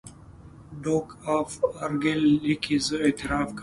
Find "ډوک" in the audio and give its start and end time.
0.83-1.07